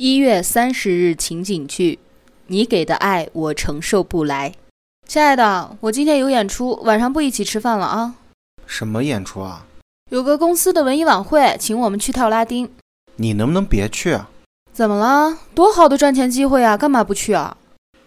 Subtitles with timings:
[0.00, 1.98] 一月三十日情景剧，
[2.46, 4.54] 你给的爱我承受不来。
[5.08, 8.14] 亲爱的，我今天有演出，晚上不一起吃饭了啊。
[8.64, 9.66] 什么演出啊？
[10.12, 12.70] 有个公司的文艺晚会，请我们去跳拉丁。
[13.16, 14.30] 你能不能别去啊？
[14.72, 15.36] 怎么了？
[15.52, 17.56] 多好的赚钱机会啊，干嘛不去啊？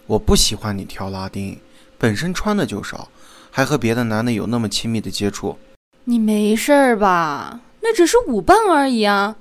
[0.06, 1.60] 我不喜欢你跳拉丁，
[1.98, 3.08] 本身穿的就少，
[3.50, 5.58] 还和别的男的有那么亲密的接触。
[6.04, 7.60] 你没事儿吧？
[7.82, 9.36] 那只是舞伴而已啊。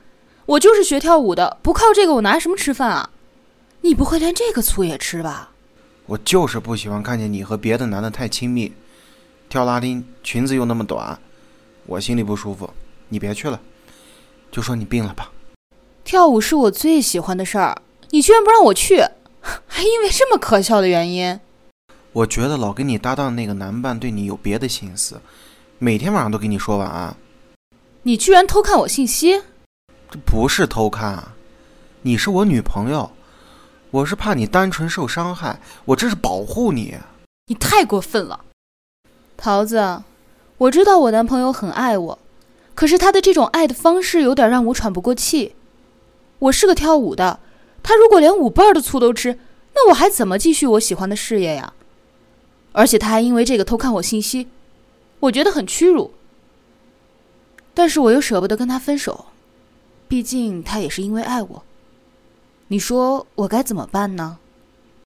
[0.52, 3.10] 我就是学跳舞的，不靠这个我拿什么吃饭啊？
[3.80, 5.50] 你不会连这个醋也吃吧？
[6.06, 8.74] 我就是不喜欢看见你和别的男的太亲密，
[9.48, 11.18] 跳拉丁裙子又那么短，
[11.86, 12.70] 我心里不舒服。
[13.08, 13.58] 你别去了，
[14.52, 15.32] 就说你病了吧。
[16.04, 18.98] 跳舞是我最喜欢的事儿，你居然不让我去，
[19.68, 21.40] 还因为这么可笑的原因？
[22.12, 25.22] 我觉得老跟你搭档的那个男伴对你有别的心思，
[25.80, 27.16] 每天晚上都跟你说晚安。
[28.04, 29.42] 你居然偷看我信息？
[30.12, 31.24] 这不是偷看，
[32.02, 33.10] 你是我女朋友，
[33.92, 36.98] 我是怕你单纯受伤害，我这是保护你。
[37.46, 38.42] 你太过分了，
[39.38, 40.04] 桃子，
[40.58, 42.20] 我知道我男朋友很爱我，
[42.76, 45.56] 可是他的这种爱的方式有点让我喘不过气。
[46.40, 47.40] 我是个跳舞的，
[47.82, 49.40] 他如果连舞伴的醋都吃，
[49.74, 51.72] 那我还怎么继续我喜欢的事业呀？
[52.74, 54.50] 而且他还因为这个偷看我信息，
[55.22, 56.14] 我觉得很屈辱。
[57.74, 59.28] 但是我又舍不得跟他分手。
[60.12, 61.64] 毕竟他也是因为爱我，
[62.68, 64.40] 你说我该怎么办呢？